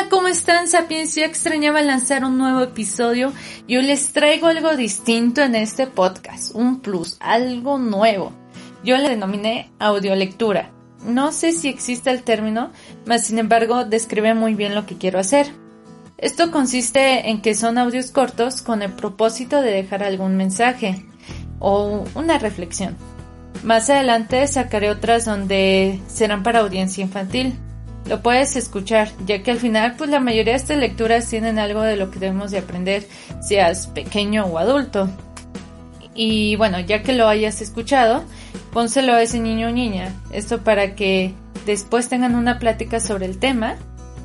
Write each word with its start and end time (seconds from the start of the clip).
Hola, 0.00 0.08
¿cómo 0.08 0.28
están, 0.28 0.66
Sapiens? 0.66 1.14
Yo 1.14 1.24
extrañaba 1.24 1.82
lanzar 1.82 2.24
un 2.24 2.38
nuevo 2.38 2.62
episodio 2.62 3.34
y 3.66 3.76
hoy 3.76 3.82
les 3.82 4.14
traigo 4.14 4.46
algo 4.46 4.74
distinto 4.74 5.42
en 5.42 5.54
este 5.54 5.86
podcast, 5.86 6.54
un 6.54 6.80
plus, 6.80 7.18
algo 7.20 7.76
nuevo. 7.76 8.32
Yo 8.82 8.96
le 8.96 9.10
denominé 9.10 9.70
audiolectura. 9.78 10.70
No 11.04 11.32
sé 11.32 11.52
si 11.52 11.68
existe 11.68 12.10
el 12.10 12.22
término, 12.22 12.70
mas 13.04 13.26
sin 13.26 13.38
embargo 13.38 13.84
describe 13.84 14.32
muy 14.32 14.54
bien 14.54 14.74
lo 14.74 14.86
que 14.86 14.96
quiero 14.96 15.18
hacer. 15.18 15.52
Esto 16.16 16.50
consiste 16.50 17.28
en 17.28 17.42
que 17.42 17.54
son 17.54 17.76
audios 17.76 18.10
cortos 18.10 18.62
con 18.62 18.80
el 18.80 18.92
propósito 18.92 19.60
de 19.60 19.72
dejar 19.72 20.02
algún 20.02 20.34
mensaje 20.34 21.04
o 21.58 22.04
una 22.14 22.38
reflexión. 22.38 22.96
Más 23.64 23.90
adelante 23.90 24.46
sacaré 24.46 24.88
otras 24.88 25.26
donde 25.26 26.00
serán 26.06 26.42
para 26.42 26.60
audiencia 26.60 27.02
infantil 27.02 27.58
lo 28.10 28.22
puedes 28.22 28.56
escuchar, 28.56 29.08
ya 29.24 29.40
que 29.44 29.52
al 29.52 29.58
final 29.58 29.94
pues 29.96 30.10
la 30.10 30.18
mayoría 30.18 30.54
de 30.54 30.58
estas 30.58 30.78
lecturas 30.78 31.28
tienen 31.30 31.60
algo 31.60 31.80
de 31.82 31.94
lo 31.94 32.10
que 32.10 32.18
debemos 32.18 32.50
de 32.50 32.58
aprender, 32.58 33.06
seas 33.40 33.86
pequeño 33.86 34.46
o 34.46 34.58
adulto. 34.58 35.08
Y 36.12 36.56
bueno, 36.56 36.80
ya 36.80 37.04
que 37.04 37.12
lo 37.12 37.28
hayas 37.28 37.62
escuchado, 37.62 38.24
pónselo 38.72 39.12
a 39.14 39.22
ese 39.22 39.38
niño 39.38 39.68
o 39.68 39.70
niña, 39.70 40.12
esto 40.32 40.64
para 40.64 40.96
que 40.96 41.34
después 41.66 42.08
tengan 42.08 42.34
una 42.34 42.58
plática 42.58 42.98
sobre 42.98 43.26
el 43.26 43.38
tema 43.38 43.76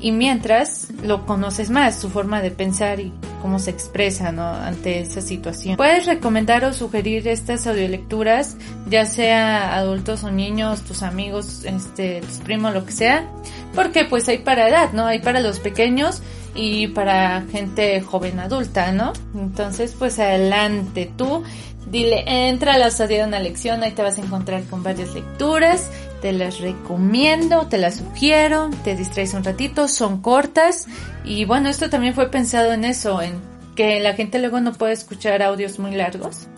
y 0.00 0.10
mientras 0.10 0.88
lo 1.04 1.24
conoces 1.24 1.70
más, 1.70 2.00
su 2.00 2.10
forma 2.10 2.42
de 2.42 2.50
pensar 2.50 2.98
y 2.98 3.12
cómo 3.38 3.58
se 3.58 3.70
expresa 3.70 4.32
¿no? 4.32 4.46
ante 4.46 5.00
esa 5.00 5.20
situación. 5.20 5.76
Puedes 5.76 6.06
recomendar 6.06 6.64
o 6.64 6.72
sugerir 6.72 7.26
estas 7.28 7.66
audiolecturas, 7.66 8.56
ya 8.88 9.04
sea 9.06 9.76
adultos 9.76 10.24
o 10.24 10.30
niños, 10.30 10.82
tus 10.82 11.02
amigos, 11.02 11.64
este, 11.64 12.20
tus 12.20 12.38
primos, 12.38 12.74
lo 12.74 12.84
que 12.84 12.92
sea, 12.92 13.28
porque 13.74 14.04
pues 14.04 14.28
hay 14.28 14.38
para 14.38 14.68
edad, 14.68 14.92
¿no? 14.92 15.06
Hay 15.06 15.20
para 15.20 15.40
los 15.40 15.60
pequeños 15.60 16.22
y 16.54 16.88
para 16.88 17.42
gente 17.52 18.00
joven 18.00 18.40
adulta, 18.40 18.92
¿no? 18.92 19.12
Entonces, 19.34 19.94
pues 19.98 20.18
adelante 20.18 21.10
tú, 21.16 21.44
dile, 21.90 22.24
entra 22.48 22.74
a 22.74 22.78
la 22.78 22.90
de 22.90 23.24
una 23.24 23.38
lección, 23.38 23.82
ahí 23.82 23.92
te 23.92 24.02
vas 24.02 24.18
a 24.18 24.22
encontrar 24.22 24.64
con 24.64 24.82
varias 24.82 25.14
lecturas 25.14 25.88
te 26.20 26.32
las 26.32 26.60
recomiendo, 26.60 27.66
te 27.66 27.78
las 27.78 27.96
sugiero, 27.96 28.70
te 28.84 28.96
distraes 28.96 29.34
un 29.34 29.44
ratito, 29.44 29.88
son 29.88 30.20
cortas 30.20 30.86
y 31.24 31.44
bueno, 31.44 31.68
esto 31.68 31.90
también 31.90 32.14
fue 32.14 32.30
pensado 32.30 32.72
en 32.72 32.84
eso, 32.84 33.22
en 33.22 33.40
que 33.76 34.00
la 34.00 34.14
gente 34.14 34.38
luego 34.38 34.60
no 34.60 34.72
puede 34.72 34.92
escuchar 34.92 35.42
audios 35.42 35.78
muy 35.78 35.92
largos. 35.92 36.48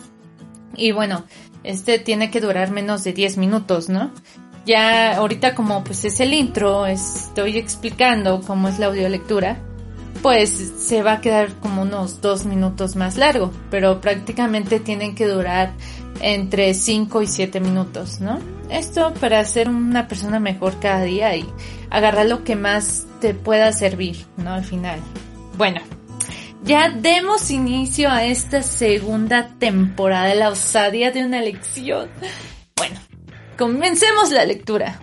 Y 0.75 0.91
bueno, 0.91 1.25
este 1.63 1.99
tiene 1.99 2.31
que 2.31 2.41
durar 2.41 2.71
menos 2.71 3.03
de 3.03 3.13
10 3.13 3.37
minutos, 3.37 3.89
¿no? 3.89 4.11
Ya 4.65 5.15
ahorita 5.17 5.55
como 5.55 5.83
pues 5.83 6.05
es 6.05 6.19
el 6.19 6.33
intro, 6.33 6.85
estoy 6.85 7.57
explicando 7.57 8.41
cómo 8.41 8.67
es 8.67 8.79
la 8.79 8.87
audiolectura, 8.87 9.57
pues 10.21 10.49
se 10.77 11.01
va 11.01 11.13
a 11.13 11.21
quedar 11.21 11.53
como 11.59 11.81
unos 11.81 12.21
dos 12.21 12.45
minutos 12.45 12.95
más 12.95 13.17
largo, 13.17 13.51
pero 13.69 14.01
prácticamente 14.01 14.79
tienen 14.79 15.15
que 15.15 15.27
durar 15.27 15.73
entre 16.21 16.73
5 16.73 17.21
y 17.21 17.27
7 17.27 17.59
minutos, 17.59 18.19
¿no? 18.19 18.39
Esto 18.69 19.13
para 19.15 19.43
ser 19.45 19.69
una 19.69 20.07
persona 20.07 20.39
mejor 20.39 20.79
cada 20.79 21.03
día 21.03 21.35
y 21.35 21.45
agarrar 21.89 22.27
lo 22.27 22.43
que 22.43 22.55
más 22.55 23.05
te 23.19 23.33
pueda 23.33 23.73
servir, 23.73 24.25
¿no? 24.37 24.53
Al 24.53 24.63
final. 24.63 24.99
Bueno, 25.57 25.81
ya 26.63 26.89
demos 26.89 27.49
inicio 27.49 28.09
a 28.09 28.25
esta 28.25 28.61
segunda 28.61 29.49
temporada 29.57 30.27
de 30.27 30.35
la 30.35 30.49
osadía 30.49 31.11
de 31.11 31.25
una 31.25 31.41
lección. 31.41 32.09
Bueno, 32.75 32.99
comencemos 33.57 34.31
la 34.31 34.45
lectura. 34.45 34.99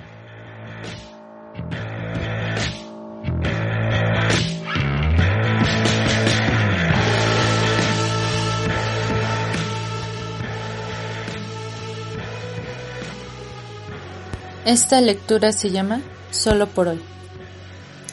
Esta 14.68 15.00
lectura 15.00 15.52
se 15.52 15.70
llama 15.70 16.02
Solo 16.30 16.66
por 16.66 16.88
hoy. 16.88 17.00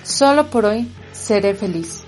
Solo 0.04 0.50
por 0.50 0.64
hoy 0.64 0.90
seré 1.12 1.54
feliz. 1.54 2.04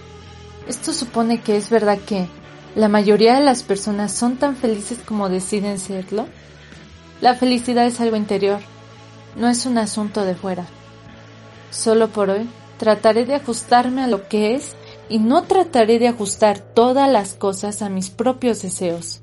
Esto 0.69 0.94
supone 0.94 1.41
que 1.41 1.58
es 1.58 1.69
verdad 1.69 2.00
que 2.00 2.30
la 2.74 2.88
mayoría 2.88 3.35
de 3.35 3.44
las 3.44 3.63
personas 3.63 4.13
son 4.13 4.38
tan 4.38 4.56
felices 4.56 5.00
como 5.06 5.28
deciden 5.28 5.80
serlo. 5.80 6.28
La 7.19 7.35
felicidad 7.35 7.88
es 7.88 8.00
algo 8.00 8.16
interior, 8.16 8.62
no 9.35 9.50
es 9.50 9.66
un 9.66 9.78
asunto 9.78 10.24
de 10.24 10.35
fuera. 10.35 10.66
Solo 11.69 12.08
por 12.08 12.29
hoy 12.29 12.50
trataré 12.78 13.25
de 13.25 13.35
ajustarme 13.35 14.02
a 14.02 14.08
lo 14.08 14.29
que 14.29 14.56
es 14.56 14.78
y 15.09 15.19
no 15.19 15.44
trataré 15.44 16.00
de 16.00 16.08
ajustar 16.08 16.59
todas 16.59 17.12
las 17.12 17.34
cosas 17.34 17.81
a 17.81 17.90
mis 17.90 18.09
propios 18.09 18.62
deseos. 18.62 19.19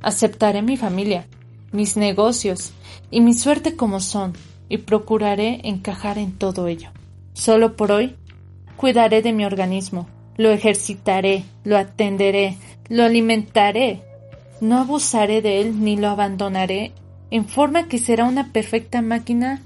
Aceptaré 0.00 0.62
mi 0.62 0.76
familia, 0.76 1.26
mis 1.72 1.96
negocios 1.96 2.70
y 3.10 3.20
mi 3.20 3.34
suerte 3.34 3.74
como 3.74 3.98
son 3.98 4.32
y 4.70 4.78
procuraré 4.78 5.60
encajar 5.64 6.16
en 6.16 6.32
todo 6.32 6.68
ello. 6.68 6.88
Solo 7.34 7.76
por 7.76 7.92
hoy 7.92 8.16
cuidaré 8.78 9.20
de 9.20 9.34
mi 9.34 9.44
organismo, 9.44 10.08
lo 10.38 10.50
ejercitaré, 10.50 11.44
lo 11.64 11.76
atenderé, 11.76 12.56
lo 12.88 13.04
alimentaré. 13.04 14.02
No 14.62 14.78
abusaré 14.78 15.42
de 15.42 15.60
él 15.60 15.84
ni 15.84 15.96
lo 15.96 16.08
abandonaré 16.08 16.92
en 17.30 17.46
forma 17.46 17.88
que 17.88 17.98
será 17.98 18.24
una 18.24 18.52
perfecta 18.52 19.02
máquina 19.02 19.62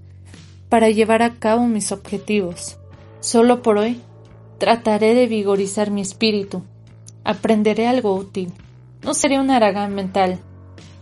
para 0.69 0.91
llevar 0.91 1.23
a 1.23 1.35
cabo 1.35 1.67
mis 1.67 1.93
objetivos. 1.93 2.79
Solo 3.21 3.63
por 3.63 3.79
hoy 3.79 4.01
trataré 4.59 5.15
de 5.15 5.27
vigorizar 5.27 5.91
mi 5.91 6.01
espíritu. 6.01 6.63
Aprenderé 7.25 7.87
algo 7.87 8.15
útil. 8.15 8.53
No 9.03 9.15
seré 9.15 9.39
un 9.39 9.51
aragán 9.51 9.95
mental. 9.95 10.41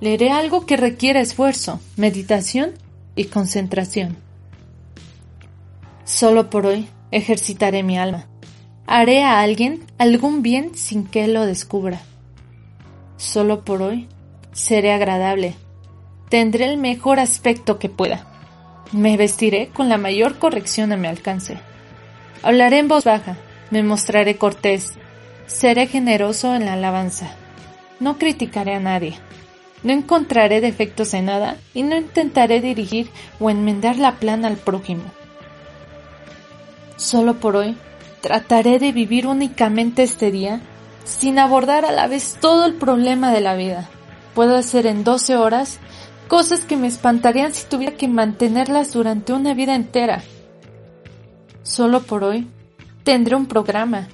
Leeré 0.01 0.31
algo 0.31 0.67
que 0.67 0.77
requiera 0.77 1.21
esfuerzo, 1.21 1.81
meditación 1.97 2.73
y 3.15 3.25
concentración. 3.25 4.17
Solo 6.05 6.51
por 6.51 6.67
hoy 6.67 6.89
ejercitaré 7.11 7.83
mi 7.83 7.99
alma. 7.99 8.27
Haré 8.87 9.23
a 9.23 9.41
alguien 9.41 9.85
algún 9.99 10.43
bien 10.43 10.75
sin 10.75 11.07
que 11.07 11.27
lo 11.29 11.47
descubra. 11.47 12.01
Solo 13.17 13.65
por 13.65 13.83
hoy 13.83 14.09
seré 14.53 14.93
agradable. 14.93 15.55
Tendré 16.29 16.67
el 16.67 16.79
mejor 16.79 17.21
aspecto 17.21 17.79
que 17.79 17.89
pueda. 17.89 18.27
Me 18.93 19.17
vestiré 19.17 19.69
con 19.69 19.89
la 19.89 19.99
mayor 19.99 20.39
corrección 20.39 20.93
a 20.93 20.97
mi 20.97 21.07
alcance. 21.07 21.59
Hablaré 22.43 22.79
en 22.79 22.89
voz 22.89 23.05
baja. 23.05 23.37
Me 23.71 23.83
mostraré 23.83 24.37
cortés. 24.37 24.95
Seré 25.47 25.87
generoso 25.87 26.55
en 26.55 26.67
la 26.67 26.75
alabanza. 26.75 27.31
No 28.01 28.19
criticaré 28.19 28.75
a 28.75 28.81
nadie. 28.81 29.15
No 29.83 29.93
encontraré 29.93 30.61
defectos 30.61 31.13
en 31.15 31.27
nada 31.27 31.57
y 31.75 31.83
no 31.83 31.97
intentaré 31.97 32.61
dirigir 32.61 33.11
o 33.41 33.51
enmendar 33.51 33.97
la 33.97 34.17
plana 34.17 34.49
al 34.49 34.57
prójimo. 34.57 35.03
Solo 36.97 37.35
por 37.35 37.57
hoy 37.57 37.77
trataré 38.21 38.79
de 38.79 38.93
vivir 38.93 39.27
únicamente 39.27 40.05
este 40.05 40.31
día 40.31 40.61
sin 41.05 41.41
abordar 41.41 41.85
a 41.85 41.91
la 41.91 42.07
vez 42.07 42.37
todo 42.41 42.65
el 42.65 42.75
problema 42.75 43.33
de 43.33 43.41
la 43.41 43.55
vida. 43.55 43.89
Puedo 44.35 44.57
hacer 44.57 44.87
en 44.87 45.03
12 45.03 45.37
horas 45.37 45.81
cosas 46.29 46.61
que 46.65 46.77
me 46.77 46.87
espantarían 46.87 47.53
si 47.53 47.67
tuviera 47.67 47.97
que 47.97 48.07
mantenerlas 48.07 48.93
durante 48.93 49.33
una 49.33 49.53
vida 49.53 49.75
entera. 49.75 50.23
Solo 51.65 52.03
por 52.03 52.23
hoy 52.23 52.47
tendré 53.03 53.35
un 53.35 53.47
programa. 53.47 54.07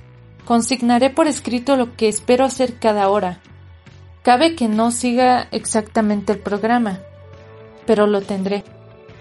Consignaré 0.47 1.11
por 1.11 1.27
escrito 1.27 1.77
lo 1.77 1.95
que 1.95 2.09
espero 2.09 2.47
hacer 2.47 2.79
cada 2.79 3.11
hora 3.11 3.43
Cabe 4.29 4.55
que 4.55 4.69
no 4.69 4.91
siga 4.91 5.49
exactamente 5.53 6.35
el 6.35 6.39
programa, 6.39 7.01
pero 7.87 8.07
lo 8.07 8.21
tendré. 8.21 8.63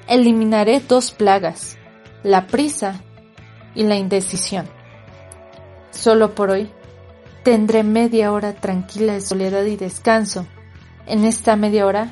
Eliminaré 0.06 0.82
dos 0.82 1.12
plagas, 1.12 1.78
la 2.24 2.48
prisa 2.48 3.00
y 3.74 3.84
la 3.84 3.96
indecisión. 3.96 4.68
Solo 5.92 6.36
por 6.36 6.50
hoy 6.50 6.70
tendré 7.44 7.84
media 7.84 8.34
hora 8.34 8.52
tranquila 8.52 9.14
de 9.14 9.22
soledad 9.22 9.64
y 9.64 9.78
descanso. 9.78 10.46
En 11.06 11.24
esta 11.24 11.56
media 11.56 11.86
hora 11.86 12.10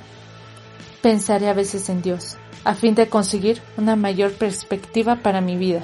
pensaré 1.01 1.49
a 1.49 1.53
veces 1.53 1.89
en 1.89 2.01
Dios, 2.01 2.37
a 2.63 2.75
fin 2.75 2.95
de 2.95 3.09
conseguir 3.09 3.61
una 3.75 3.97
mayor 3.97 4.31
perspectiva 4.35 5.17
para 5.17 5.41
mi 5.41 5.57
vida. 5.57 5.83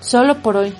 Solo 0.00 0.40
por 0.40 0.56
hoy 0.56 0.72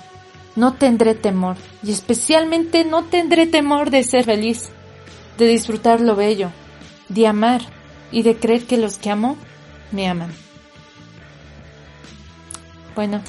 no 0.55 0.73
tendré 0.73 1.13
temor, 1.13 1.57
y 1.83 1.91
especialmente 1.91 2.85
no 2.85 3.03
tendré 3.03 3.45
temor 3.45 3.91
de 3.91 4.03
ser 4.03 4.23
feliz 4.23 4.71
de 5.37 5.47
disfrutar 5.47 6.01
lo 6.01 6.15
bello, 6.15 6.51
de 7.09 7.27
amar 7.27 7.61
y 8.11 8.23
de 8.23 8.37
creer 8.37 8.65
que 8.65 8.77
los 8.77 8.97
que 8.97 9.09
amo 9.09 9.37
me 9.91 10.07
aman. 10.07 10.31
Bueno, 12.95 13.21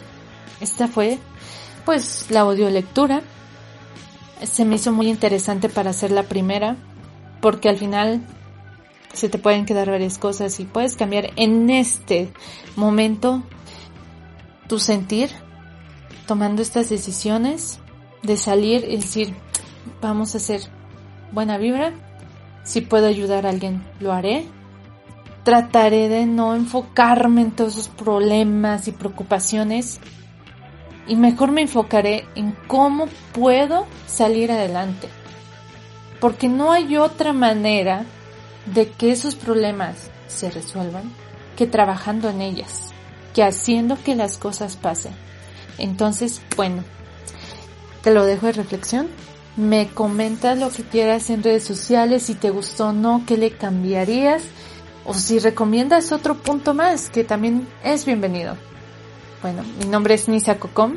esta 0.61 0.89
fue 0.89 1.19
pues 1.85 2.27
la 2.31 2.41
audiolectura. 2.41 3.23
Se 4.43 4.65
me 4.65 4.77
hizo 4.77 4.93
muy 4.93 5.09
interesante 5.09 5.69
para 5.69 5.91
hacer 5.91 6.11
la 6.11 6.25
primera 6.25 6.77
porque 7.41 7.69
al 7.69 7.79
final 7.79 8.21
se 9.13 9.29
te 9.29 9.39
pueden 9.39 9.65
quedar 9.65 9.91
varias 9.91 10.19
cosas 10.19 10.61
y 10.61 10.65
puedes 10.65 10.97
cambiar 10.97 11.31
en 11.37 11.71
este 11.71 12.33
momento 12.77 13.43
tu 14.69 14.79
sentir 14.79 15.31
tomando 16.27 16.61
estas 16.61 16.89
decisiones 16.91 17.79
de 18.23 18.37
salir 18.37 18.85
y 18.85 18.97
decir, 18.97 19.35
vamos 20.03 20.35
a 20.35 20.39
hacer 20.39 20.63
buena 21.33 21.59
vibra, 21.59 21.93
si 22.63 22.81
puedo 22.81 23.07
ayudar 23.07 23.47
a 23.47 23.51
alguien, 23.51 23.83
lo 24.01 24.13
haré. 24.13 24.47
Trataré 25.45 26.09
de 26.09 26.27
no 26.27 26.57
enfocarme 26.57 27.43
en 27.43 27.53
todos 27.53 27.75
esos 27.75 27.89
problemas 27.89 28.89
y 28.89 28.93
preocupaciones 28.93 30.01
y 31.07 31.17
mejor 31.17 31.53
me 31.53 31.63
enfocaré 31.63 32.27
en 32.35 32.57
cómo 32.67 33.07
puedo 33.33 33.87
salir 34.07 34.51
adelante. 34.51 35.09
Porque 36.21 36.49
no 36.49 36.73
hay 36.73 36.97
otra 36.97 37.33
manera 37.33 38.05
de 38.67 38.89
que 38.91 39.13
esos 39.13 39.37
problemas 39.37 40.11
se 40.27 40.51
resuelvan 40.51 41.13
que 41.57 41.67
trabajando 41.67 42.29
en 42.29 42.41
ellas, 42.41 42.93
que 43.35 43.43
haciendo 43.43 43.97
que 44.03 44.17
las 44.17 44.39
cosas 44.39 44.77
pasen. 44.77 45.13
Entonces, 45.79 46.43
bueno, 46.57 46.83
te 48.03 48.13
lo 48.13 48.25
dejo 48.25 48.47
de 48.47 48.53
reflexión. 48.53 49.09
Me 49.57 49.89
comentas 49.89 50.59
lo 50.59 50.71
que 50.71 50.83
quieras 50.83 51.31
en 51.31 51.43
redes 51.43 51.65
sociales, 51.65 52.25
si 52.25 52.35
te 52.35 52.51
gustó 52.51 52.89
o 52.89 52.93
no, 52.93 53.23
qué 53.27 53.39
le 53.39 53.53
cambiarías, 53.53 54.43
o 55.07 55.15
si 55.15 55.39
recomiendas 55.39 56.13
otro 56.13 56.35
punto 56.35 56.75
más, 56.75 57.09
que 57.09 57.25
también 57.25 57.67
es 57.83 58.05
bienvenido. 58.05 58.57
Bueno, 59.41 59.63
mi 59.81 59.87
nombre 59.87 60.15
es 60.15 60.29
Nisa 60.29 60.59
Cocom 60.59 60.97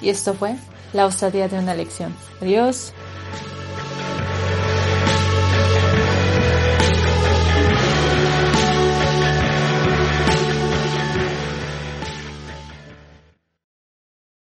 y 0.00 0.10
esto 0.10 0.34
fue 0.34 0.56
La 0.92 1.06
osadía 1.06 1.48
de 1.48 1.58
una 1.58 1.74
lección. 1.74 2.14
Adiós. 2.40 2.92